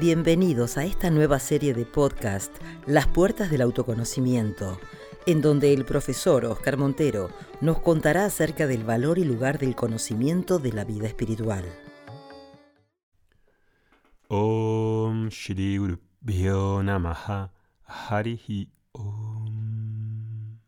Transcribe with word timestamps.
Bienvenidos 0.00 0.78
a 0.78 0.86
esta 0.86 1.10
nueva 1.10 1.38
serie 1.38 1.74
de 1.74 1.84
podcast, 1.84 2.56
Las 2.86 3.06
Puertas 3.06 3.50
del 3.50 3.60
Autoconocimiento, 3.60 4.80
en 5.26 5.42
donde 5.42 5.74
el 5.74 5.84
profesor 5.84 6.46
Oscar 6.46 6.78
Montero 6.78 7.28
nos 7.60 7.80
contará 7.80 8.24
acerca 8.24 8.66
del 8.66 8.82
valor 8.82 9.18
y 9.18 9.24
lugar 9.24 9.58
del 9.58 9.76
conocimiento 9.76 10.58
de 10.58 10.72
la 10.72 10.84
vida 10.84 11.06
espiritual. 11.06 11.66
Om 14.28 15.28
Shri 15.28 15.76
Guru 15.76 16.82
Namaha 16.82 17.52
Harihi 17.84 18.70
Om. 18.92 20.60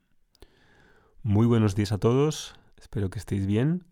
Muy 1.22 1.46
buenos 1.46 1.74
días 1.74 1.92
a 1.92 1.96
todos, 1.98 2.54
espero 2.78 3.08
que 3.08 3.18
estéis 3.18 3.46
bien. 3.46 3.86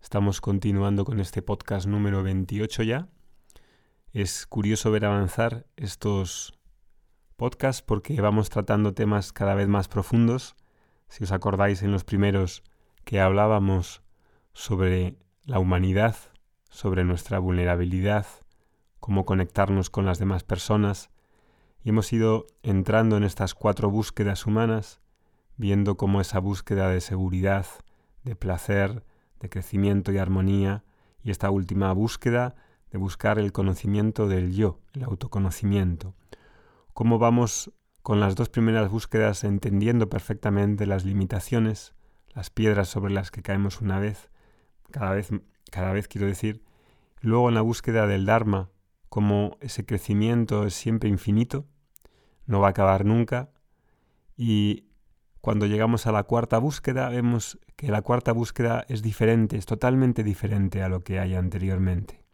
Estamos 0.00 0.40
continuando 0.40 1.04
con 1.04 1.18
este 1.18 1.42
podcast 1.42 1.88
número 1.88 2.22
28 2.22 2.84
ya. 2.84 3.08
Es 4.12 4.46
curioso 4.46 4.90
ver 4.90 5.04
avanzar 5.04 5.66
estos 5.76 6.58
podcasts 7.36 7.82
porque 7.82 8.18
vamos 8.20 8.48
tratando 8.48 8.94
temas 8.94 9.32
cada 9.32 9.54
vez 9.54 9.68
más 9.68 9.88
profundos. 9.88 10.56
Si 11.08 11.24
os 11.24 11.32
acordáis 11.32 11.82
en 11.82 11.92
los 11.92 12.04
primeros 12.04 12.62
que 13.04 13.20
hablábamos 13.20 14.02
sobre 14.52 15.18
la 15.44 15.58
humanidad, 15.58 16.16
sobre 16.70 17.04
nuestra 17.04 17.38
vulnerabilidad, 17.38 18.26
cómo 19.00 19.24
conectarnos 19.24 19.90
con 19.90 20.06
las 20.06 20.18
demás 20.18 20.44
personas, 20.44 21.10
y 21.84 21.90
hemos 21.90 22.12
ido 22.12 22.46
entrando 22.62 23.16
en 23.16 23.22
estas 23.22 23.54
cuatro 23.54 23.90
búsquedas 23.90 24.46
humanas, 24.46 25.00
viendo 25.56 25.96
cómo 25.96 26.20
esa 26.20 26.40
búsqueda 26.40 26.88
de 26.88 27.00
seguridad, 27.00 27.66
de 28.24 28.34
placer, 28.34 29.04
de 29.40 29.48
crecimiento 29.48 30.10
y 30.10 30.18
armonía, 30.18 30.84
y 31.22 31.30
esta 31.30 31.50
última 31.50 31.92
búsqueda 31.92 32.56
de 32.90 32.98
buscar 32.98 33.38
el 33.38 33.52
conocimiento 33.52 34.28
del 34.28 34.54
yo, 34.54 34.80
el 34.92 35.04
autoconocimiento. 35.04 36.14
Cómo 36.92 37.18
vamos 37.18 37.72
con 38.02 38.20
las 38.20 38.36
dos 38.36 38.48
primeras 38.48 38.88
búsquedas 38.88 39.44
entendiendo 39.44 40.08
perfectamente 40.08 40.86
las 40.86 41.04
limitaciones, 41.04 41.94
las 42.34 42.50
piedras 42.50 42.88
sobre 42.88 43.12
las 43.12 43.30
que 43.30 43.42
caemos 43.42 43.80
una 43.80 43.98
vez, 43.98 44.30
cada 44.90 45.10
vez, 45.10 45.30
cada 45.70 45.92
vez 45.92 46.06
quiero 46.06 46.26
decir, 46.26 46.62
luego 47.20 47.48
en 47.48 47.54
la 47.54 47.62
búsqueda 47.62 48.06
del 48.06 48.26
Dharma, 48.26 48.70
como 49.08 49.56
ese 49.60 49.84
crecimiento 49.84 50.66
es 50.66 50.74
siempre 50.74 51.08
infinito, 51.08 51.66
no 52.46 52.60
va 52.60 52.68
a 52.68 52.70
acabar 52.70 53.04
nunca, 53.04 53.50
y 54.36 54.86
cuando 55.40 55.66
llegamos 55.66 56.06
a 56.06 56.12
la 56.12 56.24
cuarta 56.24 56.58
búsqueda 56.58 57.08
vemos 57.08 57.58
que 57.76 57.90
la 57.90 58.02
cuarta 58.02 58.32
búsqueda 58.32 58.84
es 58.88 59.02
diferente, 59.02 59.56
es 59.56 59.66
totalmente 59.66 60.22
diferente 60.22 60.82
a 60.82 60.88
lo 60.88 61.00
que 61.00 61.18
hay 61.18 61.34
anteriormente. 61.34 62.25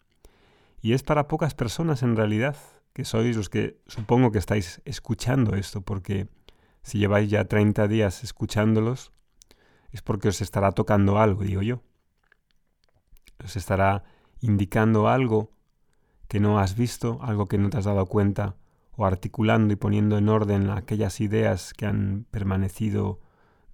Y 0.82 0.94
es 0.94 1.04
para 1.04 1.28
pocas 1.28 1.54
personas 1.54 2.02
en 2.02 2.16
realidad, 2.16 2.56
que 2.92 3.04
sois 3.04 3.36
los 3.36 3.48
que 3.48 3.80
supongo 3.86 4.32
que 4.32 4.38
estáis 4.38 4.82
escuchando 4.84 5.54
esto, 5.54 5.80
porque 5.80 6.28
si 6.82 6.98
lleváis 6.98 7.30
ya 7.30 7.44
30 7.44 7.86
días 7.86 8.24
escuchándolos, 8.24 9.12
es 9.92 10.02
porque 10.02 10.28
os 10.28 10.40
estará 10.40 10.72
tocando 10.72 11.18
algo, 11.18 11.44
digo 11.44 11.62
yo. 11.62 11.82
Os 13.44 13.56
estará 13.56 14.02
indicando 14.40 15.08
algo 15.08 15.52
que 16.26 16.40
no 16.40 16.58
has 16.58 16.74
visto, 16.76 17.20
algo 17.22 17.46
que 17.46 17.58
no 17.58 17.70
te 17.70 17.78
has 17.78 17.84
dado 17.84 18.06
cuenta, 18.06 18.56
o 18.96 19.06
articulando 19.06 19.72
y 19.72 19.76
poniendo 19.76 20.18
en 20.18 20.28
orden 20.28 20.68
aquellas 20.70 21.20
ideas 21.20 21.74
que 21.74 21.86
han 21.86 22.26
permanecido 22.30 23.20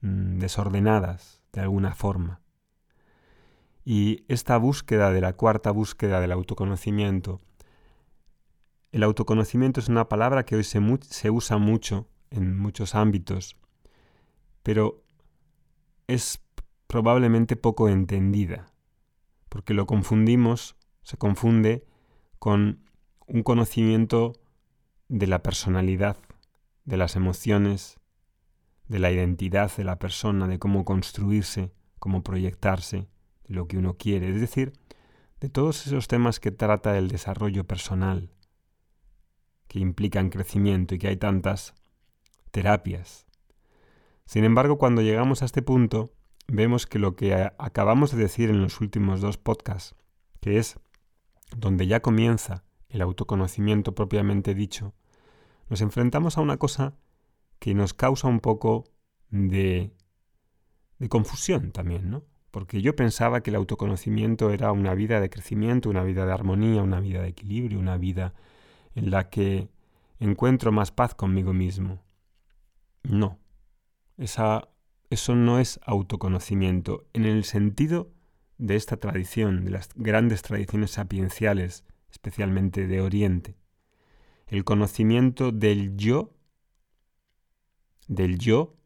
mm, 0.03 0.39
desordenadas 0.39 1.43
de 1.53 1.63
alguna 1.63 1.95
forma. 1.95 2.41
Y 3.91 4.27
esta 4.29 4.59
búsqueda 4.59 5.13
de 5.13 5.23
la 5.23 5.33
cuarta 5.33 5.71
búsqueda 5.71 6.21
del 6.21 6.33
autoconocimiento, 6.33 7.41
el 8.93 9.03
autoconocimiento 9.03 9.81
es 9.81 9.89
una 9.89 10.11
palabra 10.11 10.45
que 10.45 10.57
hoy 10.57 10.65
se, 10.65 10.79
se 11.01 11.31
usa 11.31 11.57
mucho 11.57 12.07
en 12.29 12.59
muchos 12.59 12.95
ámbitos, 12.95 13.57
pero 14.63 15.03
es 16.07 16.39
probablemente 16.87 17.57
poco 17.57 17.89
entendida, 17.89 18.67
porque 19.49 19.73
lo 19.73 19.87
confundimos, 19.87 20.77
se 21.03 21.17
confunde 21.17 21.87
con 22.39 22.85
un 23.27 23.43
conocimiento 23.43 24.35
de 25.09 25.29
la 25.29 25.43
personalidad, 25.43 26.19
de 26.85 26.99
las 26.99 27.17
emociones, 27.17 27.99
de 28.87 28.99
la 28.99 29.11
identidad 29.11 29.75
de 29.79 29.85
la 29.85 29.99
persona, 29.99 30.47
de 30.47 30.59
cómo 30.59 30.85
construirse, 30.85 31.73
cómo 31.99 32.23
proyectarse, 32.23 33.09
lo 33.49 33.67
que 33.67 33.79
uno 33.79 33.95
quiere, 33.95 34.31
es 34.31 34.41
decir, 34.41 34.73
de 35.41 35.49
todos 35.49 35.87
esos 35.87 36.07
temas 36.07 36.41
que 36.41 36.51
trata 36.51 36.99
el 36.99 37.09
desarrollo 37.09 37.65
personal, 37.65 38.31
que 39.67 39.79
implican 39.81 40.31
crecimiento 40.31 40.95
y 40.95 40.99
que 40.99 41.09
hay 41.09 41.17
tantas 41.17 41.75
terapias. 42.51 43.27
Sin 44.27 44.45
embargo, 44.45 44.79
cuando 44.79 45.03
llegamos 45.03 45.43
a 45.43 45.47
este 45.47 45.63
punto, 45.63 46.13
vemos 46.47 46.87
que 46.87 46.99
lo 46.99 47.17
que 47.17 47.35
acabamos 47.59 48.13
de 48.13 48.19
decir 48.19 48.51
en 48.51 48.61
los 48.61 48.81
últimos 48.81 49.21
dos 49.21 49.39
podcasts, 49.39 49.95
que 50.41 50.59
es 50.59 50.79
donde 51.57 51.87
ya 51.87 52.01
comienza 52.01 52.65
el 52.89 53.01
autoconocimiento 53.01 53.95
propiamente 53.95 54.55
dicho, 54.55 54.95
nos 55.69 55.81
enfrentamos 55.81 56.39
a 56.39 56.41
una 56.41 56.57
cosa 56.57 56.95
que 57.59 57.75
nos 57.75 57.95
causa 57.95 58.29
un 58.29 58.41
poco 58.41 58.85
de, 59.31 59.93
de 60.99 61.09
confusión 61.09 61.73
también, 61.73 62.11
¿no? 62.11 62.25
Porque 62.51 62.81
yo 62.81 62.97
pensaba 62.97 63.43
que 63.43 63.51
el 63.51 63.57
autoconocimiento 63.57 64.51
era 64.51 64.73
una 64.73 64.95
vida 64.95 65.21
de 65.21 65.31
crecimiento, 65.31 65.91
una 65.91 66.03
vida 66.03 66.25
de 66.25 66.33
armonía, 66.33 66.83
una 66.83 67.01
vida 67.01 67.23
de 67.23 67.29
equilibrio, 67.29 67.79
una 67.79 67.99
vida 67.99 68.35
en 68.95 69.11
la 69.11 69.29
que 69.29 69.69
encuentro 70.19 70.73
más 70.73 70.91
paz 70.91 71.15
conmigo 71.15 71.53
mismo. 71.53 72.03
No, 73.03 73.39
esa, 74.17 74.69
eso 75.11 75.35
no 75.35 75.59
es 75.59 75.79
autoconocimiento 75.85 77.07
en 77.13 77.25
el 77.27 77.45
sentido 77.45 78.11
de 78.57 78.77
esta 78.77 78.97
tradición, 78.97 79.65
de 79.65 79.71
las 79.71 79.91
grandes 79.95 80.43
tradiciones 80.43 80.93
sapienciales, 80.93 81.85
especialmente 82.11 82.87
de 82.87 83.01
Oriente. 83.01 83.57
El 84.47 84.65
conocimiento 84.65 85.53
del 85.53 85.97
yo, 85.97 86.35
del 88.09 88.39
yo 88.39 88.78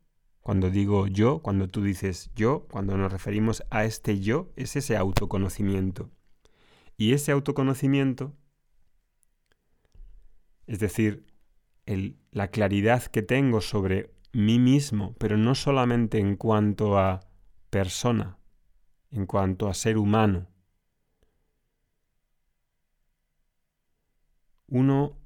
cuando 0.42 0.70
digo 0.70 1.06
yo, 1.06 1.40
cuando 1.40 1.68
tú 1.68 1.82
dices 1.82 2.30
yo, 2.34 2.66
cuando 2.70 2.96
nos 2.96 3.12
referimos 3.12 3.62
a 3.70 3.84
este 3.84 4.18
yo, 4.18 4.50
es 4.56 4.74
ese 4.74 4.96
autoconocimiento. 4.96 6.10
Y 6.96 7.12
ese 7.12 7.30
autoconocimiento, 7.32 8.34
es 10.66 10.80
decir, 10.80 11.24
la 12.32 12.48
claridad 12.48 13.04
que 13.04 13.22
tengo 13.22 13.60
sobre 13.60 14.12
mí 14.32 14.58
mismo, 14.58 15.14
pero 15.18 15.36
no 15.36 15.54
solamente 15.54 16.18
en 16.18 16.36
cuanto 16.36 16.98
a 16.98 17.20
persona, 17.70 18.38
en 19.10 19.26
cuanto 19.26 19.68
a 19.68 19.74
ser 19.74 19.96
humano. 19.96 20.48
Uno 24.66 25.18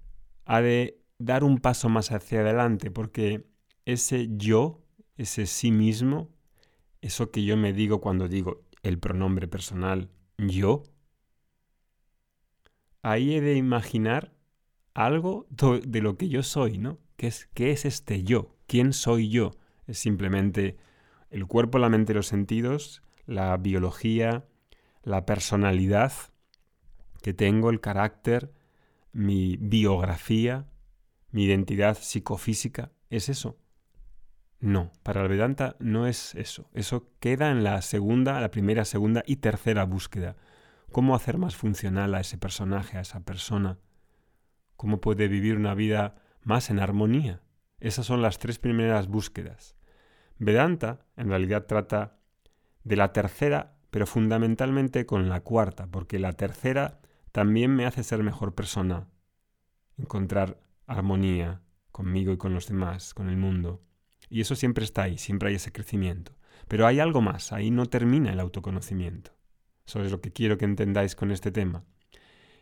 ha 0.44 0.60
de 0.60 1.00
dar 1.18 1.42
un 1.42 1.58
paso 1.58 1.88
más 1.88 2.12
hacia 2.12 2.40
adelante 2.40 2.90
porque 2.90 3.46
ese 3.84 4.28
yo 4.36 4.85
ese 5.16 5.46
sí 5.46 5.70
mismo, 5.70 6.30
eso 7.00 7.30
que 7.30 7.44
yo 7.44 7.56
me 7.56 7.72
digo 7.72 8.00
cuando 8.00 8.28
digo 8.28 8.62
el 8.82 8.98
pronombre 8.98 9.48
personal 9.48 10.10
yo, 10.38 10.82
ahí 13.02 13.34
he 13.34 13.40
de 13.40 13.54
imaginar 13.54 14.32
algo 14.94 15.46
de 15.50 16.00
lo 16.00 16.16
que 16.16 16.28
yo 16.28 16.42
soy, 16.42 16.78
¿no? 16.78 16.98
¿Qué 17.16 17.28
es, 17.28 17.48
¿Qué 17.54 17.70
es 17.70 17.84
este 17.84 18.22
yo? 18.22 18.56
¿Quién 18.66 18.92
soy 18.92 19.28
yo? 19.30 19.52
Es 19.86 19.98
simplemente 19.98 20.76
el 21.30 21.46
cuerpo, 21.46 21.78
la 21.78 21.88
mente, 21.88 22.14
los 22.14 22.26
sentidos, 22.26 23.02
la 23.26 23.56
biología, 23.56 24.46
la 25.02 25.26
personalidad 25.26 26.12
que 27.22 27.34
tengo, 27.34 27.70
el 27.70 27.80
carácter, 27.80 28.52
mi 29.12 29.56
biografía, 29.56 30.66
mi 31.30 31.44
identidad 31.44 31.96
psicofísica. 31.98 32.92
Es 33.10 33.28
eso. 33.28 33.56
No, 34.60 34.90
para 35.02 35.22
el 35.22 35.28
Vedanta 35.28 35.76
no 35.78 36.06
es 36.06 36.34
eso. 36.34 36.68
Eso 36.72 37.10
queda 37.20 37.50
en 37.50 37.62
la 37.62 37.82
segunda, 37.82 38.40
la 38.40 38.50
primera, 38.50 38.84
segunda 38.84 39.22
y 39.26 39.36
tercera 39.36 39.84
búsqueda. 39.84 40.36
¿Cómo 40.92 41.14
hacer 41.14 41.36
más 41.36 41.56
funcional 41.56 42.14
a 42.14 42.20
ese 42.20 42.38
personaje, 42.38 42.96
a 42.96 43.02
esa 43.02 43.20
persona? 43.20 43.78
¿Cómo 44.76 45.00
puede 45.00 45.28
vivir 45.28 45.56
una 45.56 45.74
vida 45.74 46.16
más 46.42 46.70
en 46.70 46.78
armonía? 46.78 47.42
Esas 47.80 48.06
son 48.06 48.22
las 48.22 48.38
tres 48.38 48.58
primeras 48.58 49.08
búsquedas. 49.08 49.76
Vedanta 50.38 51.06
en 51.16 51.28
realidad 51.28 51.66
trata 51.66 52.18
de 52.84 52.96
la 52.96 53.12
tercera, 53.12 53.76
pero 53.90 54.06
fundamentalmente 54.06 55.06
con 55.06 55.28
la 55.28 55.40
cuarta, 55.40 55.86
porque 55.86 56.18
la 56.18 56.32
tercera 56.32 57.00
también 57.32 57.74
me 57.74 57.84
hace 57.84 58.02
ser 58.02 58.22
mejor 58.22 58.54
persona, 58.54 59.08
encontrar 59.98 60.60
armonía 60.86 61.62
conmigo 61.90 62.32
y 62.32 62.36
con 62.36 62.54
los 62.54 62.68
demás, 62.68 63.12
con 63.12 63.28
el 63.28 63.36
mundo. 63.36 63.82
Y 64.28 64.40
eso 64.40 64.54
siempre 64.54 64.84
está 64.84 65.04
ahí, 65.04 65.18
siempre 65.18 65.50
hay 65.50 65.56
ese 65.56 65.72
crecimiento. 65.72 66.32
Pero 66.68 66.86
hay 66.86 67.00
algo 67.00 67.20
más, 67.20 67.52
ahí 67.52 67.70
no 67.70 67.86
termina 67.86 68.32
el 68.32 68.40
autoconocimiento. 68.40 69.32
Eso 69.86 70.02
es 70.02 70.10
lo 70.10 70.20
que 70.20 70.32
quiero 70.32 70.58
que 70.58 70.64
entendáis 70.64 71.14
con 71.14 71.30
este 71.30 71.52
tema. 71.52 71.84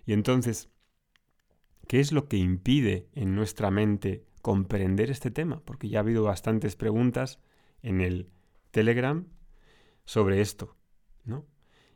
Y 0.04 0.12
entonces, 0.12 0.68
¿Qué 1.86 2.00
es 2.00 2.12
lo 2.12 2.28
que 2.28 2.36
impide 2.36 3.08
en 3.14 3.34
nuestra 3.34 3.70
mente 3.70 4.24
comprender 4.42 5.10
este 5.10 5.30
tema? 5.30 5.62
Porque 5.64 5.88
ya 5.88 5.98
ha 5.98 6.02
habido 6.02 6.24
bastantes 6.24 6.76
preguntas 6.76 7.40
en 7.82 8.00
el 8.00 8.30
Telegram 8.70 9.26
sobre 10.04 10.40
esto, 10.40 10.76
¿no? 11.24 11.46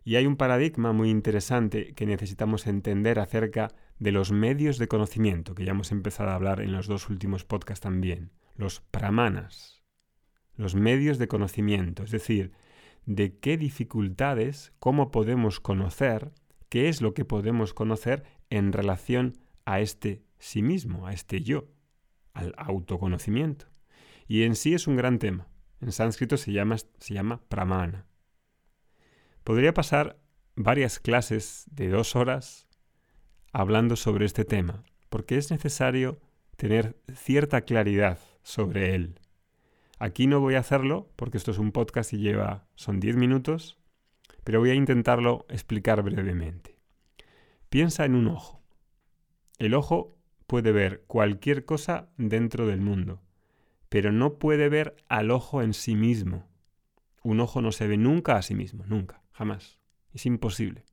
Y 0.04 0.16
hay 0.16 0.26
un 0.26 0.36
paradigma 0.36 0.92
muy 0.92 1.10
interesante 1.10 1.94
que 1.94 2.06
necesitamos 2.06 2.66
entender 2.66 3.18
acerca 3.18 3.68
de 3.68 3.74
los 3.98 4.32
medios 4.32 4.78
de 4.78 4.88
conocimiento, 4.88 5.54
que 5.54 5.64
ya 5.64 5.72
hemos 5.72 5.92
empezado 5.92 6.30
a 6.30 6.34
hablar 6.34 6.60
en 6.60 6.72
los 6.72 6.86
dos 6.86 7.08
últimos 7.08 7.44
podcasts 7.44 7.82
también, 7.82 8.30
los 8.56 8.80
pramanas, 8.80 9.82
los 10.56 10.74
medios 10.74 11.18
de 11.18 11.28
conocimiento, 11.28 12.02
es 12.02 12.10
decir, 12.10 12.52
de 13.06 13.38
qué 13.38 13.56
dificultades, 13.56 14.72
cómo 14.78 15.10
podemos 15.10 15.60
conocer, 15.60 16.32
qué 16.68 16.88
es 16.88 17.00
lo 17.00 17.14
que 17.14 17.24
podemos 17.24 17.74
conocer 17.74 18.24
en 18.50 18.72
relación 18.72 19.38
a 19.64 19.80
este 19.80 20.22
sí 20.38 20.62
mismo, 20.62 21.06
a 21.06 21.12
este 21.12 21.42
yo, 21.42 21.68
al 22.34 22.54
autoconocimiento. 22.56 23.66
Y 24.26 24.42
en 24.42 24.54
sí 24.54 24.74
es 24.74 24.86
un 24.86 24.96
gran 24.96 25.18
tema. 25.18 25.48
En 25.80 25.92
sánscrito 25.92 26.36
se 26.36 26.52
llama, 26.52 26.76
se 26.76 27.14
llama 27.14 27.40
pramana. 27.48 28.06
Podría 29.42 29.72
pasar 29.72 30.18
varias 30.54 30.98
clases 30.98 31.64
de 31.70 31.88
dos 31.88 32.14
horas 32.14 32.67
hablando 33.52 33.96
sobre 33.96 34.26
este 34.26 34.44
tema, 34.44 34.84
porque 35.08 35.36
es 35.36 35.50
necesario 35.50 36.20
tener 36.56 36.96
cierta 37.14 37.62
claridad 37.62 38.18
sobre 38.42 38.94
él. 38.94 39.20
Aquí 39.98 40.26
no 40.26 40.40
voy 40.40 40.54
a 40.54 40.60
hacerlo, 40.60 41.10
porque 41.16 41.38
esto 41.38 41.50
es 41.50 41.58
un 41.58 41.72
podcast 41.72 42.12
y 42.12 42.18
lleva, 42.18 42.66
son 42.74 43.00
10 43.00 43.16
minutos, 43.16 43.78
pero 44.44 44.60
voy 44.60 44.70
a 44.70 44.74
intentarlo 44.74 45.46
explicar 45.48 46.02
brevemente. 46.02 46.78
Piensa 47.68 48.04
en 48.04 48.14
un 48.14 48.28
ojo. 48.28 48.62
El 49.58 49.74
ojo 49.74 50.16
puede 50.46 50.72
ver 50.72 51.04
cualquier 51.06 51.64
cosa 51.64 52.08
dentro 52.16 52.66
del 52.66 52.80
mundo, 52.80 53.20
pero 53.88 54.12
no 54.12 54.38
puede 54.38 54.68
ver 54.68 54.96
al 55.08 55.30
ojo 55.30 55.62
en 55.62 55.74
sí 55.74 55.96
mismo. 55.96 56.48
Un 57.22 57.40
ojo 57.40 57.60
no 57.60 57.72
se 57.72 57.86
ve 57.86 57.96
nunca 57.96 58.36
a 58.36 58.42
sí 58.42 58.54
mismo, 58.54 58.84
nunca. 58.86 59.22
Jamás. 59.32 59.78
Es 60.12 60.26
imposible. 60.26 60.84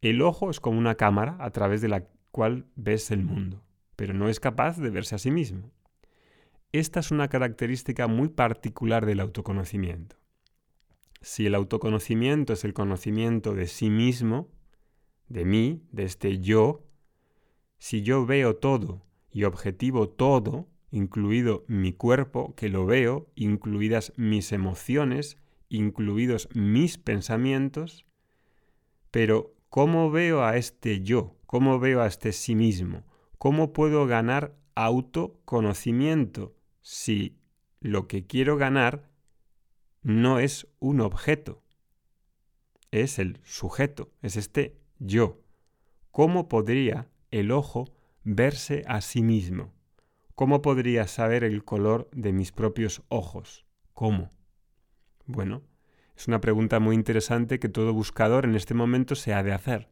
El 0.00 0.22
ojo 0.22 0.50
es 0.50 0.60
como 0.60 0.78
una 0.78 0.94
cámara 0.94 1.36
a 1.40 1.50
través 1.50 1.80
de 1.82 1.88
la 1.88 2.06
cual 2.30 2.66
ves 2.74 3.10
el 3.10 3.22
mundo, 3.22 3.62
pero 3.96 4.14
no 4.14 4.28
es 4.28 4.40
capaz 4.40 4.78
de 4.78 4.90
verse 4.90 5.14
a 5.14 5.18
sí 5.18 5.30
mismo. 5.30 5.70
Esta 6.72 7.00
es 7.00 7.10
una 7.10 7.28
característica 7.28 8.06
muy 8.06 8.28
particular 8.28 9.04
del 9.04 9.20
autoconocimiento. 9.20 10.16
Si 11.20 11.46
el 11.46 11.54
autoconocimiento 11.54 12.54
es 12.54 12.64
el 12.64 12.72
conocimiento 12.72 13.54
de 13.54 13.66
sí 13.66 13.90
mismo, 13.90 14.48
de 15.28 15.44
mí, 15.44 15.82
de 15.92 16.04
este 16.04 16.38
yo, 16.38 16.86
si 17.78 18.02
yo 18.02 18.24
veo 18.24 18.56
todo 18.56 19.04
y 19.30 19.44
objetivo 19.44 20.08
todo, 20.08 20.68
incluido 20.90 21.64
mi 21.68 21.92
cuerpo, 21.92 22.54
que 22.54 22.68
lo 22.68 22.86
veo, 22.86 23.30
incluidas 23.34 24.12
mis 24.16 24.52
emociones, 24.52 25.38
incluidos 25.68 26.48
mis 26.54 26.98
pensamientos, 26.98 28.06
pero 29.10 29.54
¿cómo 29.70 30.10
veo 30.10 30.44
a 30.44 30.56
este 30.56 31.00
yo? 31.00 31.36
¿Cómo 31.46 31.78
veo 31.78 32.02
a 32.02 32.06
este 32.06 32.32
sí 32.32 32.54
mismo? 32.54 33.04
¿Cómo 33.38 33.72
puedo 33.72 34.06
ganar 34.06 34.54
autoconocimiento 34.74 36.54
si 36.82 37.38
lo 37.80 38.06
que 38.06 38.26
quiero 38.26 38.56
ganar 38.56 39.08
no 40.02 40.38
es 40.38 40.66
un 40.80 41.00
objeto? 41.00 41.62
Es 42.90 43.18
el 43.18 43.40
sujeto, 43.44 44.12
es 44.22 44.36
este 44.36 44.76
yo. 44.98 45.40
¿Cómo 46.10 46.48
podría 46.48 47.08
el 47.30 47.52
ojo 47.52 47.94
verse 48.24 48.82
a 48.86 49.00
sí 49.00 49.22
mismo? 49.22 49.72
¿Cómo 50.34 50.62
podría 50.62 51.06
saber 51.06 51.44
el 51.44 51.64
color 51.64 52.10
de 52.12 52.32
mis 52.32 52.50
propios 52.50 53.02
ojos? 53.08 53.64
¿Cómo? 53.94 54.30
Bueno, 55.26 55.62
es 56.20 56.28
una 56.28 56.42
pregunta 56.42 56.80
muy 56.80 56.96
interesante 56.96 57.58
que 57.58 57.70
todo 57.70 57.94
buscador 57.94 58.44
en 58.44 58.54
este 58.54 58.74
momento 58.74 59.14
se 59.14 59.32
ha 59.32 59.42
de 59.42 59.54
hacer. 59.54 59.88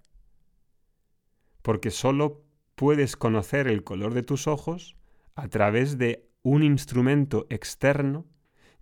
Porque 1.63 1.91
solo 1.91 2.45
puedes 2.75 3.17
conocer 3.17 3.67
el 3.67 3.83
color 3.83 4.13
de 4.13 4.23
tus 4.23 4.47
ojos 4.47 4.99
a 5.35 5.49
través 5.49 5.97
de 5.97 6.29
un 6.43 6.63
instrumento 6.63 7.47
externo, 7.49 8.27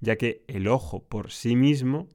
ya 0.01 0.17
que 0.17 0.45
el 0.49 0.67
ojo 0.67 1.05
por 1.05 1.31
sí 1.31 1.55
mismo 1.55 2.09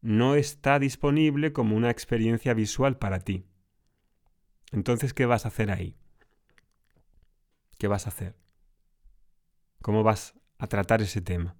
no 0.00 0.36
está 0.36 0.78
disponible 0.78 1.52
como 1.52 1.76
una 1.76 1.90
experiencia 1.90 2.54
visual 2.54 2.96
para 2.96 3.20
ti. 3.20 3.44
Entonces, 4.72 5.12
¿qué 5.12 5.26
vas 5.26 5.44
a 5.44 5.48
hacer 5.48 5.70
ahí? 5.70 5.98
¿Qué 7.76 7.88
vas 7.88 8.06
a 8.06 8.08
hacer? 8.08 8.38
¿Cómo 9.82 10.02
vas 10.02 10.34
a 10.56 10.66
tratar 10.66 11.02
ese 11.02 11.20
tema? 11.20 11.58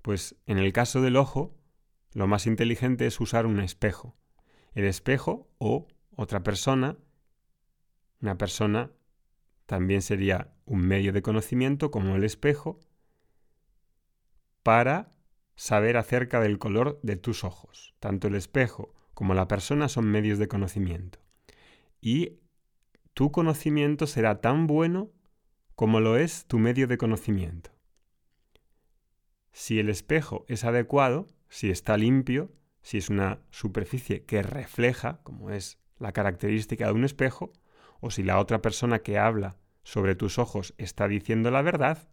Pues 0.00 0.36
en 0.46 0.58
el 0.58 0.72
caso 0.72 1.02
del 1.02 1.16
ojo, 1.16 1.58
lo 2.14 2.26
más 2.26 2.46
inteligente 2.46 3.06
es 3.06 3.20
usar 3.20 3.46
un 3.46 3.60
espejo. 3.60 4.14
El 4.74 4.84
espejo 4.84 5.50
o 5.58 5.88
otra 6.14 6.42
persona, 6.42 6.98
una 8.20 8.36
persona 8.36 8.90
también 9.66 10.02
sería 10.02 10.54
un 10.66 10.80
medio 10.80 11.12
de 11.12 11.22
conocimiento 11.22 11.90
como 11.90 12.16
el 12.16 12.24
espejo 12.24 12.80
para 14.62 15.10
saber 15.56 15.96
acerca 15.96 16.40
del 16.40 16.58
color 16.58 17.00
de 17.02 17.16
tus 17.16 17.44
ojos. 17.44 17.94
Tanto 18.00 18.28
el 18.28 18.34
espejo 18.34 18.94
como 19.14 19.34
la 19.34 19.48
persona 19.48 19.88
son 19.88 20.06
medios 20.06 20.38
de 20.38 20.48
conocimiento. 20.48 21.18
Y 22.00 22.40
tu 23.14 23.30
conocimiento 23.30 24.06
será 24.06 24.40
tan 24.40 24.66
bueno 24.66 25.10
como 25.74 26.00
lo 26.00 26.16
es 26.16 26.46
tu 26.46 26.58
medio 26.58 26.86
de 26.86 26.98
conocimiento. 26.98 27.70
Si 29.52 29.78
el 29.78 29.88
espejo 29.88 30.44
es 30.48 30.64
adecuado, 30.64 31.26
si 31.52 31.68
está 31.68 31.98
limpio, 31.98 32.50
si 32.80 32.96
es 32.96 33.10
una 33.10 33.42
superficie 33.50 34.24
que 34.24 34.42
refleja, 34.42 35.20
como 35.22 35.50
es 35.50 35.78
la 35.98 36.12
característica 36.12 36.86
de 36.86 36.92
un 36.92 37.04
espejo, 37.04 37.52
o 38.00 38.10
si 38.10 38.22
la 38.22 38.38
otra 38.38 38.62
persona 38.62 39.00
que 39.00 39.18
habla 39.18 39.58
sobre 39.82 40.14
tus 40.14 40.38
ojos 40.38 40.72
está 40.78 41.08
diciendo 41.08 41.50
la 41.50 41.60
verdad, 41.60 42.08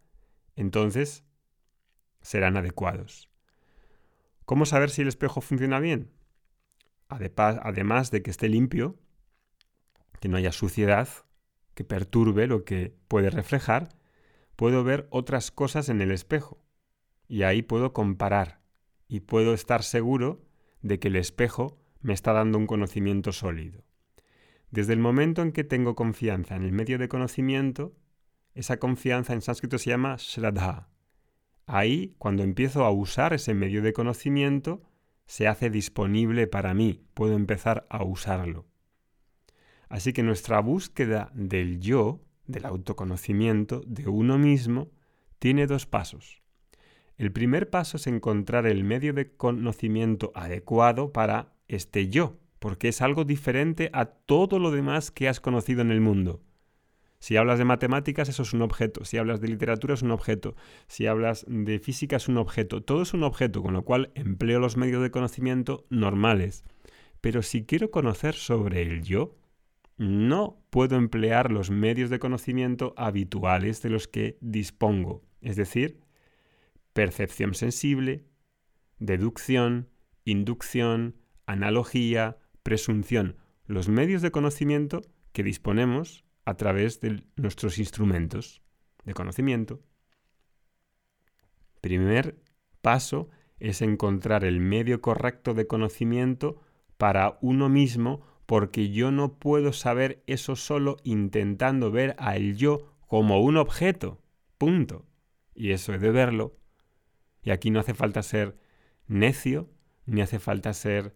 entonces 0.56 1.24
serán 2.20 2.58
adecuados. 2.58 3.30
¿Cómo 4.44 4.66
saber 4.66 4.90
si 4.90 5.00
el 5.00 5.08
espejo 5.08 5.40
funciona 5.40 5.80
bien? 5.80 6.12
Además 7.08 8.10
de 8.10 8.22
que 8.22 8.30
esté 8.30 8.50
limpio, 8.50 8.98
que 10.20 10.28
no 10.28 10.36
haya 10.36 10.52
suciedad, 10.52 11.08
que 11.72 11.84
perturbe 11.84 12.46
lo 12.46 12.66
que 12.66 12.94
puede 13.08 13.30
reflejar, 13.30 13.88
puedo 14.54 14.84
ver 14.84 15.08
otras 15.08 15.50
cosas 15.50 15.88
en 15.88 16.02
el 16.02 16.10
espejo 16.10 16.62
y 17.26 17.44
ahí 17.44 17.62
puedo 17.62 17.94
comparar 17.94 18.59
y 19.10 19.20
puedo 19.20 19.52
estar 19.54 19.82
seguro 19.82 20.40
de 20.82 21.00
que 21.00 21.08
el 21.08 21.16
espejo 21.16 21.76
me 22.00 22.14
está 22.14 22.32
dando 22.32 22.56
un 22.58 22.68
conocimiento 22.68 23.32
sólido. 23.32 23.82
Desde 24.70 24.92
el 24.92 25.00
momento 25.00 25.42
en 25.42 25.50
que 25.50 25.64
tengo 25.64 25.96
confianza 25.96 26.54
en 26.54 26.62
el 26.62 26.70
medio 26.70 26.96
de 26.96 27.08
conocimiento, 27.08 27.92
esa 28.54 28.78
confianza 28.78 29.32
en 29.32 29.42
sánscrito 29.42 29.78
se 29.78 29.90
llama 29.90 30.14
shraddha. 30.16 30.88
Ahí, 31.66 32.14
cuando 32.18 32.44
empiezo 32.44 32.84
a 32.84 32.92
usar 32.92 33.32
ese 33.32 33.52
medio 33.52 33.82
de 33.82 33.92
conocimiento, 33.92 34.80
se 35.26 35.48
hace 35.48 35.70
disponible 35.70 36.46
para 36.46 36.72
mí, 36.72 37.02
puedo 37.14 37.34
empezar 37.34 37.88
a 37.90 38.04
usarlo. 38.04 38.66
Así 39.88 40.12
que 40.12 40.22
nuestra 40.22 40.60
búsqueda 40.60 41.32
del 41.34 41.80
yo, 41.80 42.20
del 42.46 42.64
autoconocimiento, 42.64 43.82
de 43.86 44.08
uno 44.08 44.38
mismo, 44.38 44.92
tiene 45.40 45.66
dos 45.66 45.86
pasos. 45.86 46.40
El 47.20 47.32
primer 47.32 47.68
paso 47.68 47.98
es 47.98 48.06
encontrar 48.06 48.66
el 48.66 48.82
medio 48.82 49.12
de 49.12 49.30
conocimiento 49.30 50.32
adecuado 50.34 51.12
para 51.12 51.52
este 51.68 52.08
yo, 52.08 52.38
porque 52.58 52.88
es 52.88 53.02
algo 53.02 53.26
diferente 53.26 53.90
a 53.92 54.06
todo 54.06 54.58
lo 54.58 54.70
demás 54.70 55.10
que 55.10 55.28
has 55.28 55.38
conocido 55.38 55.82
en 55.82 55.90
el 55.90 56.00
mundo. 56.00 56.40
Si 57.18 57.36
hablas 57.36 57.58
de 57.58 57.66
matemáticas, 57.66 58.30
eso 58.30 58.40
es 58.40 58.54
un 58.54 58.62
objeto. 58.62 59.04
Si 59.04 59.18
hablas 59.18 59.42
de 59.42 59.48
literatura, 59.48 59.92
es 59.92 60.00
un 60.00 60.12
objeto. 60.12 60.56
Si 60.86 61.06
hablas 61.06 61.44
de 61.46 61.78
física, 61.78 62.16
es 62.16 62.26
un 62.26 62.38
objeto. 62.38 62.82
Todo 62.82 63.02
es 63.02 63.12
un 63.12 63.22
objeto, 63.22 63.62
con 63.62 63.74
lo 63.74 63.84
cual 63.84 64.12
empleo 64.14 64.58
los 64.58 64.78
medios 64.78 65.02
de 65.02 65.10
conocimiento 65.10 65.84
normales. 65.90 66.64
Pero 67.20 67.42
si 67.42 67.66
quiero 67.66 67.90
conocer 67.90 68.34
sobre 68.34 68.80
el 68.80 69.02
yo, 69.02 69.36
no 69.98 70.62
puedo 70.70 70.96
emplear 70.96 71.52
los 71.52 71.70
medios 71.70 72.08
de 72.08 72.18
conocimiento 72.18 72.94
habituales 72.96 73.82
de 73.82 73.90
los 73.90 74.08
que 74.08 74.38
dispongo. 74.40 75.22
Es 75.42 75.56
decir, 75.56 76.00
percepción 77.00 77.54
sensible, 77.54 78.26
deducción, 78.98 79.88
inducción, 80.26 81.16
analogía, 81.46 82.36
presunción, 82.62 83.38
los 83.64 83.88
medios 83.88 84.20
de 84.20 84.30
conocimiento 84.30 85.00
que 85.32 85.42
disponemos 85.42 86.26
a 86.44 86.58
través 86.58 87.00
de 87.00 87.24
nuestros 87.36 87.78
instrumentos 87.78 88.60
de 89.06 89.14
conocimiento. 89.14 89.80
Primer 91.80 92.42
paso 92.82 93.30
es 93.60 93.80
encontrar 93.80 94.44
el 94.44 94.60
medio 94.60 95.00
correcto 95.00 95.54
de 95.54 95.66
conocimiento 95.66 96.60
para 96.98 97.38
uno 97.40 97.70
mismo 97.70 98.20
porque 98.44 98.90
yo 98.90 99.10
no 99.10 99.38
puedo 99.38 99.72
saber 99.72 100.22
eso 100.26 100.54
solo 100.54 100.98
intentando 101.02 101.90
ver 101.90 102.14
al 102.18 102.56
yo 102.56 102.92
como 103.06 103.40
un 103.40 103.56
objeto. 103.56 104.20
Punto. 104.58 105.06
Y 105.54 105.70
eso 105.70 105.94
he 105.94 105.98
de 105.98 106.10
verlo. 106.10 106.59
Y 107.42 107.50
aquí 107.50 107.70
no 107.70 107.80
hace 107.80 107.94
falta 107.94 108.22
ser 108.22 108.56
necio, 109.06 109.68
ni 110.06 110.20
hace 110.22 110.38
falta 110.38 110.72
ser 110.72 111.14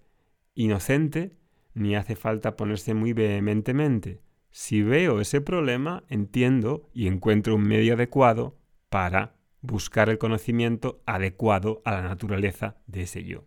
inocente, 0.54 1.36
ni 1.74 1.96
hace 1.96 2.16
falta 2.16 2.56
ponerse 2.56 2.94
muy 2.94 3.12
vehementemente. 3.12 4.20
Si 4.50 4.82
veo 4.82 5.20
ese 5.20 5.40
problema, 5.40 6.04
entiendo 6.08 6.88
y 6.94 7.08
encuentro 7.08 7.56
un 7.56 7.62
medio 7.62 7.94
adecuado 7.94 8.56
para 8.88 9.34
buscar 9.60 10.08
el 10.08 10.18
conocimiento 10.18 11.02
adecuado 11.06 11.82
a 11.84 11.92
la 11.92 12.02
naturaleza 12.02 12.76
de 12.86 13.02
ese 13.02 13.24
yo. 13.24 13.44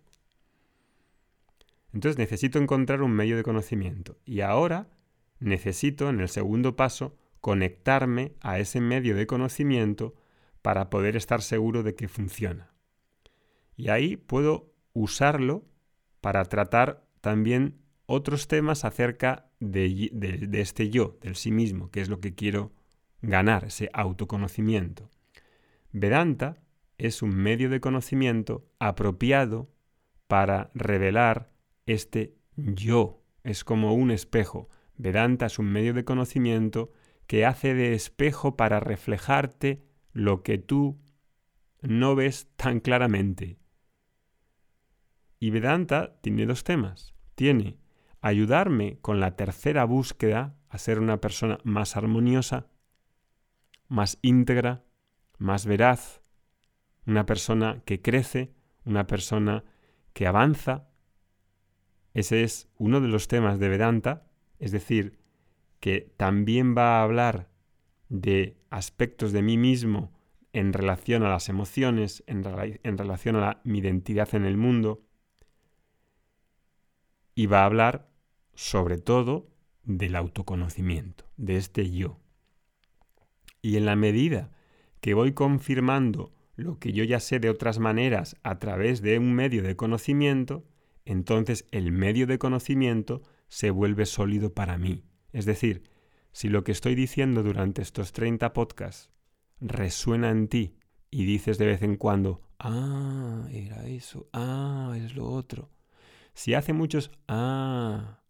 Entonces 1.94 2.18
necesito 2.18 2.60
encontrar 2.60 3.02
un 3.02 3.12
medio 3.12 3.38
de 3.38 3.44
conocimiento 3.44 4.18
y 4.26 4.42
ahora 4.42 4.90
necesito, 5.40 6.10
en 6.10 6.20
el 6.20 6.30
segundo 6.30 6.76
paso, 6.76 7.16
conectarme 7.40 8.34
a 8.42 8.60
ese 8.60 8.82
medio 8.82 9.16
de 9.16 9.28
conocimiento 9.28 10.16
para 10.68 10.90
poder 10.90 11.16
estar 11.16 11.42
seguro 11.42 11.82
de 11.82 11.96
que 11.96 12.10
funciona. 12.10 12.74
Y 13.78 13.88
ahí 13.88 14.18
puedo 14.18 14.74
usarlo 14.92 15.64
para 16.20 16.44
tratar 16.44 17.08
también 17.22 17.80
otros 18.06 18.50
temas 18.50 18.84
acerca 18.84 19.50
de, 19.62 20.12
este 20.52 20.90
yo, 20.90 21.18
del 21.22 21.38
sí 21.38 21.52
mismo, 21.52 21.90
que 21.90 22.02
es 22.02 22.10
lo 22.10 22.20
que 22.20 22.36
quiero 22.36 22.74
ganar, 23.22 23.64
ese 23.64 23.90
autoconocimiento. 23.94 25.10
Vedanta 25.94 26.58
es 26.98 27.22
un 27.22 27.34
medio 27.34 27.70
de 27.70 27.80
conocimiento 27.80 28.68
apropiado 28.78 29.70
para 30.28 30.70
revelar 30.74 31.50
este 31.86 32.36
yo. 32.58 33.24
Es 33.46 33.64
como 33.64 33.94
un 33.94 34.12
espejo. 34.12 34.68
Vedanta 34.98 35.46
es 35.46 35.60
un 35.60 35.72
medio 35.72 35.94
de 35.94 36.04
conocimiento 36.04 36.92
que 37.26 37.46
hace 37.46 37.74
de 37.74 37.94
espejo 37.94 38.58
para 38.58 38.82
reflejarte 38.82 39.87
lo 40.18 40.42
que 40.42 40.58
tú 40.58 41.00
no 41.82 42.16
ves 42.16 42.50
tan 42.56 42.80
claramente. 42.80 43.60
Y 45.40 45.52
Vedanta 45.52 46.18
tiene 46.22 46.48
dos 46.48 46.64
temas. 46.64 47.14
Tiene 47.36 47.78
ayudarme 48.20 48.98
con 49.00 49.20
la 49.20 49.36
tercera 49.36 49.86
búsqueda 49.86 50.58
a 50.70 50.80
ser 50.80 51.00
una 51.00 51.22
persona 51.22 51.60
más 51.64 51.96
armoniosa, 51.96 52.66
más 53.88 54.18
íntegra, 54.24 54.84
más 55.38 55.68
veraz, 55.68 56.22
una 57.06 57.28
persona 57.28 57.84
que 57.86 58.02
crece, 58.02 58.56
una 58.86 59.06
persona 59.06 59.64
que 60.14 60.26
avanza. 60.26 60.90
Ese 62.16 62.42
es 62.42 62.70
uno 62.80 63.02
de 63.02 63.08
los 63.08 63.28
temas 63.28 63.60
de 63.60 63.70
Vedanta, 63.70 64.26
es 64.58 64.72
decir, 64.72 65.20
que 65.80 66.12
también 66.18 66.76
va 66.76 66.98
a 66.98 67.04
hablar 67.04 67.50
de 68.10 68.57
aspectos 68.70 69.32
de 69.32 69.42
mí 69.42 69.58
mismo 69.58 70.12
en 70.54 70.74
relación 70.74 71.24
a 71.24 71.30
las 71.30 71.50
emociones, 71.50 72.24
en, 72.28 72.44
relación 72.44 73.36
a 73.36 73.62
mi 73.64 73.80
identidad 73.80 74.34
en 74.34 74.46
el 74.46 74.58
mundo, 74.58 75.04
y 77.36 77.46
va 77.46 77.62
a 77.62 77.66
hablar 77.66 78.10
sobre 78.56 78.98
todo 78.98 79.48
del 79.84 80.16
autoconocimiento, 80.16 81.26
de 81.38 81.58
este 81.58 81.92
yo. 81.92 82.20
Y 83.62 83.78
en 83.78 83.86
la 83.86 83.96
medida 83.96 84.52
que 85.02 85.14
voy 85.14 85.34
confirmando 85.34 86.34
lo 86.56 86.80
que 86.80 86.92
yo 86.92 87.04
ya 87.04 87.20
sé 87.20 87.40
de 87.40 87.50
otras 87.50 87.78
maneras 87.78 88.36
a 88.42 88.58
través 88.58 89.02
de 89.02 89.20
un 89.20 89.34
medio 89.34 89.62
de 89.62 89.76
conocimiento, 89.76 90.66
entonces 91.06 91.68
el 91.72 91.92
medio 91.92 92.26
de 92.26 92.40
conocimiento 92.40 93.22
se 93.48 93.70
vuelve 93.70 94.06
sólido 94.06 94.54
para 94.54 94.78
mí. 94.78 95.04
Es 95.32 95.46
decir, 95.46 95.84
si 96.38 96.50
lo 96.50 96.64
que 96.64 96.72
estoy 96.72 96.94
diciendo 96.94 97.42
durante 97.42 97.82
estos 97.82 98.14
30 98.14 98.54
podcasts 98.54 99.10
resuena 99.60 100.30
en 100.30 100.48
ti 100.48 100.76
y 101.10 101.26
dices 101.26 101.58
de 101.58 101.66
vez 101.66 101.82
en 101.82 101.96
cuando, 101.96 102.44
ah, 102.60 103.48
era 103.52 103.88
eso, 103.88 104.30
ah, 104.34 104.96
es 104.98 105.16
lo 105.16 105.26
otro, 105.32 105.72
si 106.36 106.54
hace 106.54 106.74
muchos 106.74 107.10
ah 107.28 108.22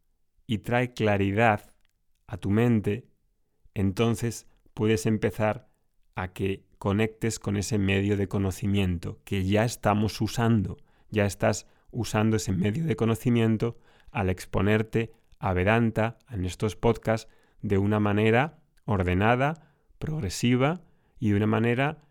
y 0.46 0.60
trae 0.60 0.94
claridad 0.94 1.74
a 2.28 2.38
tu 2.38 2.50
mente, 2.50 3.10
entonces 3.74 4.48
puedes 4.74 5.06
empezar 5.06 5.68
a 6.16 6.32
que 6.32 6.64
conectes 6.78 7.40
con 7.40 7.58
ese 7.58 7.78
medio 7.78 8.16
de 8.16 8.30
conocimiento 8.30 9.20
que 9.26 9.44
ya 9.44 9.66
estamos 9.66 10.22
usando, 10.22 10.78
ya 11.10 11.26
estás 11.26 11.68
usando 11.92 12.38
ese 12.38 12.54
medio 12.54 12.86
de 12.86 12.96
conocimiento 12.96 13.78
al 14.12 14.30
exponerte 14.30 15.12
a 15.40 15.52
Vedanta 15.52 16.20
en 16.30 16.46
estos 16.46 16.78
podcasts 16.78 17.30
de 17.62 17.78
una 17.78 18.00
manera 18.00 18.60
ordenada, 18.86 19.74
progresiva 20.00 20.82
y 21.20 21.30
de 21.30 21.38
una 21.38 21.48
manera 21.48 22.04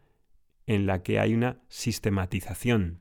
en 0.66 0.86
la 0.86 1.02
que 1.02 1.20
hay 1.20 1.34
una 1.34 1.60
sistematización. 1.68 3.00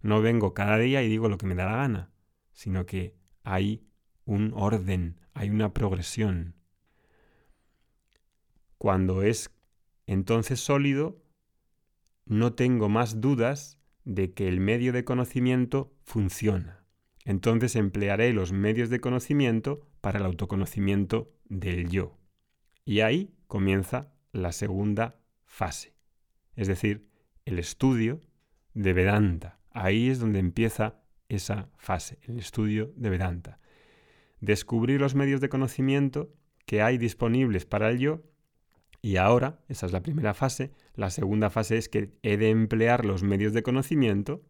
No 0.00 0.22
vengo 0.22 0.54
cada 0.54 0.78
día 0.78 1.02
y 1.02 1.08
digo 1.08 1.28
lo 1.28 1.38
que 1.38 1.46
me 1.46 1.54
da 1.54 1.66
la 1.66 1.76
gana 1.76 2.12
sino 2.52 2.86
que 2.86 3.16
hay 3.42 3.84
un 4.24 4.52
orden, 4.54 5.18
hay 5.34 5.50
una 5.50 5.72
progresión. 5.72 6.54
Cuando 8.78 9.22
es 9.22 9.50
entonces 10.06 10.60
sólido, 10.60 11.22
no 12.24 12.54
tengo 12.54 12.88
más 12.88 13.20
dudas 13.20 13.78
de 14.04 14.32
que 14.32 14.48
el 14.48 14.60
medio 14.60 14.92
de 14.92 15.04
conocimiento 15.04 15.92
funciona. 16.04 16.84
Entonces 17.24 17.76
emplearé 17.76 18.32
los 18.32 18.52
medios 18.52 18.90
de 18.90 19.00
conocimiento 19.00 19.88
para 20.00 20.18
el 20.18 20.26
autoconocimiento 20.26 21.32
del 21.52 21.90
yo. 21.90 22.18
Y 22.84 23.00
ahí 23.00 23.34
comienza 23.46 24.12
la 24.32 24.52
segunda 24.52 25.20
fase, 25.44 25.94
es 26.56 26.66
decir, 26.66 27.06
el 27.44 27.58
estudio 27.58 28.20
de 28.72 28.92
Vedanta. 28.94 29.58
Ahí 29.70 30.08
es 30.08 30.18
donde 30.18 30.38
empieza 30.38 31.02
esa 31.28 31.68
fase, 31.76 32.18
el 32.22 32.38
estudio 32.38 32.92
de 32.96 33.10
Vedanta. 33.10 33.60
Descubrir 34.40 35.00
los 35.00 35.14
medios 35.14 35.40
de 35.40 35.50
conocimiento 35.50 36.34
que 36.64 36.82
hay 36.82 36.96
disponibles 36.98 37.66
para 37.66 37.90
el 37.90 37.98
yo 37.98 38.22
y 39.02 39.16
ahora, 39.16 39.60
esa 39.68 39.86
es 39.86 39.92
la 39.92 40.02
primera 40.02 40.32
fase, 40.32 40.72
la 40.94 41.10
segunda 41.10 41.50
fase 41.50 41.76
es 41.76 41.88
que 41.88 42.16
he 42.22 42.36
de 42.36 42.50
emplear 42.50 43.04
los 43.04 43.22
medios 43.22 43.52
de 43.52 43.62
conocimiento 43.62 44.42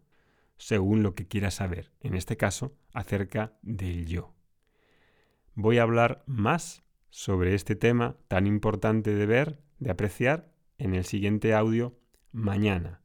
según 0.56 1.02
lo 1.02 1.14
que 1.14 1.26
quiera 1.26 1.50
saber, 1.50 1.90
en 2.00 2.14
este 2.14 2.36
caso, 2.36 2.76
acerca 2.92 3.58
del 3.62 4.06
yo. 4.06 4.34
Voy 5.54 5.78
a 5.78 5.82
hablar 5.82 6.22
más 6.26 6.81
sobre 7.12 7.54
este 7.54 7.76
tema 7.76 8.16
tan 8.26 8.46
importante 8.46 9.14
de 9.14 9.26
ver, 9.26 9.60
de 9.78 9.90
apreciar, 9.90 10.50
en 10.78 10.94
el 10.94 11.04
siguiente 11.04 11.54
audio 11.54 11.96
mañana. 12.32 13.02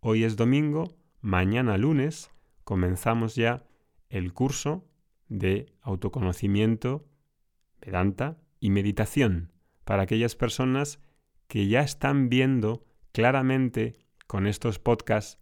Hoy 0.00 0.24
es 0.24 0.34
domingo, 0.34 0.96
mañana 1.20 1.76
lunes 1.76 2.30
comenzamos 2.64 3.36
ya 3.36 3.62
el 4.08 4.32
curso 4.32 4.88
de 5.28 5.66
autoconocimiento, 5.82 7.06
Vedanta 7.80 8.38
y 8.60 8.70
meditación 8.70 9.52
para 9.84 10.04
aquellas 10.04 10.36
personas 10.36 10.98
que 11.46 11.68
ya 11.68 11.82
están 11.82 12.30
viendo 12.30 12.86
claramente 13.12 13.98
con 14.26 14.46
estos 14.46 14.78
podcasts 14.78 15.38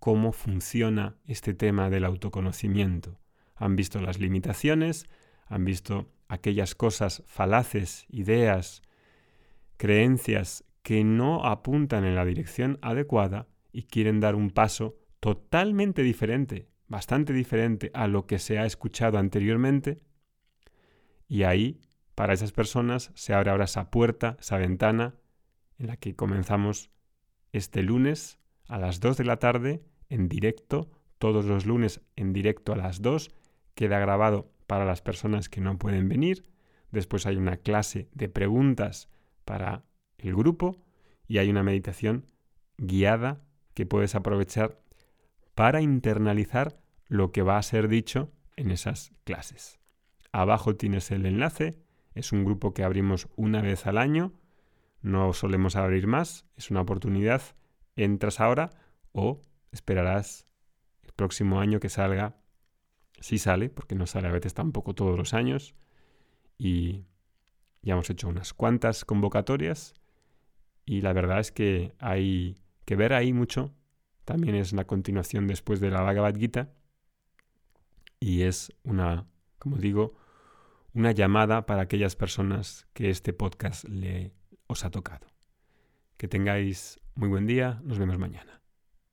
cómo 0.00 0.32
funciona 0.32 1.16
este 1.24 1.54
tema 1.54 1.88
del 1.88 2.04
autoconocimiento. 2.04 3.20
Han 3.54 3.76
visto 3.76 4.00
las 4.00 4.18
limitaciones, 4.18 5.06
han 5.46 5.64
visto 5.64 6.13
aquellas 6.28 6.74
cosas 6.74 7.22
falaces, 7.26 8.06
ideas, 8.08 8.82
creencias 9.76 10.64
que 10.82 11.04
no 11.04 11.44
apuntan 11.46 12.04
en 12.04 12.14
la 12.14 12.24
dirección 12.24 12.78
adecuada 12.82 13.48
y 13.72 13.84
quieren 13.84 14.20
dar 14.20 14.34
un 14.34 14.50
paso 14.50 14.96
totalmente 15.20 16.02
diferente, 16.02 16.68
bastante 16.88 17.32
diferente 17.32 17.90
a 17.94 18.06
lo 18.06 18.26
que 18.26 18.38
se 18.38 18.58
ha 18.58 18.66
escuchado 18.66 19.18
anteriormente. 19.18 20.02
Y 21.26 21.44
ahí, 21.44 21.80
para 22.14 22.34
esas 22.34 22.52
personas, 22.52 23.10
se 23.14 23.32
abre 23.32 23.50
ahora 23.50 23.64
esa 23.64 23.90
puerta, 23.90 24.36
esa 24.38 24.58
ventana, 24.58 25.14
en 25.78 25.86
la 25.88 25.96
que 25.96 26.14
comenzamos 26.14 26.90
este 27.52 27.82
lunes 27.82 28.38
a 28.68 28.78
las 28.78 29.00
2 29.00 29.16
de 29.16 29.24
la 29.24 29.38
tarde 29.38 29.82
en 30.08 30.28
directo, 30.28 30.90
todos 31.18 31.44
los 31.46 31.66
lunes 31.66 32.00
en 32.16 32.32
directo 32.32 32.72
a 32.72 32.76
las 32.76 33.00
2, 33.00 33.30
queda 33.74 33.98
grabado 33.98 34.52
para 34.66 34.84
las 34.84 35.02
personas 35.02 35.48
que 35.48 35.60
no 35.60 35.78
pueden 35.78 36.08
venir. 36.08 36.44
Después 36.90 37.26
hay 37.26 37.36
una 37.36 37.56
clase 37.56 38.08
de 38.12 38.28
preguntas 38.28 39.08
para 39.44 39.84
el 40.18 40.34
grupo 40.34 40.82
y 41.26 41.38
hay 41.38 41.50
una 41.50 41.62
meditación 41.62 42.26
guiada 42.76 43.42
que 43.74 43.86
puedes 43.86 44.14
aprovechar 44.14 44.80
para 45.54 45.80
internalizar 45.80 46.78
lo 47.06 47.32
que 47.32 47.42
va 47.42 47.58
a 47.58 47.62
ser 47.62 47.88
dicho 47.88 48.32
en 48.56 48.70
esas 48.70 49.12
clases. 49.24 49.78
Abajo 50.32 50.76
tienes 50.76 51.10
el 51.10 51.26
enlace, 51.26 51.78
es 52.14 52.32
un 52.32 52.44
grupo 52.44 52.74
que 52.74 52.84
abrimos 52.84 53.28
una 53.36 53.60
vez 53.60 53.86
al 53.86 53.98
año, 53.98 54.32
no 55.00 55.32
solemos 55.32 55.76
abrir 55.76 56.06
más, 56.06 56.46
es 56.56 56.70
una 56.70 56.80
oportunidad, 56.80 57.42
entras 57.96 58.40
ahora 58.40 58.70
o 59.12 59.42
esperarás 59.70 60.46
el 61.02 61.12
próximo 61.12 61.60
año 61.60 61.78
que 61.78 61.88
salga 61.88 62.36
sí 63.24 63.38
sale, 63.38 63.70
porque 63.70 63.94
no 63.94 64.06
sale 64.06 64.28
a 64.28 64.32
veces 64.32 64.52
tampoco 64.52 64.94
todos 64.94 65.16
los 65.16 65.32
años. 65.32 65.74
Y 66.58 67.06
ya 67.80 67.94
hemos 67.94 68.10
hecho 68.10 68.28
unas 68.28 68.52
cuantas 68.52 69.06
convocatorias. 69.06 69.94
Y 70.84 71.00
la 71.00 71.14
verdad 71.14 71.40
es 71.40 71.50
que 71.50 71.94
hay 71.98 72.58
que 72.84 72.96
ver 72.96 73.14
ahí 73.14 73.32
mucho. 73.32 73.72
También 74.26 74.54
es 74.54 74.74
una 74.74 74.84
continuación 74.84 75.46
después 75.46 75.80
de 75.80 75.90
la 75.90 76.02
Bhagavad 76.02 76.36
Gita. 76.36 76.74
Y 78.20 78.42
es 78.42 78.74
una, 78.82 79.26
como 79.58 79.78
digo, 79.78 80.16
una 80.92 81.12
llamada 81.12 81.64
para 81.64 81.80
aquellas 81.80 82.16
personas 82.16 82.86
que 82.92 83.08
este 83.08 83.32
podcast 83.32 83.84
le 83.84 84.34
os 84.66 84.84
ha 84.84 84.90
tocado. 84.90 85.28
Que 86.18 86.28
tengáis 86.28 87.00
muy 87.14 87.30
buen 87.30 87.46
día. 87.46 87.80
Nos 87.84 87.98
vemos 87.98 88.18
mañana. 88.18 88.63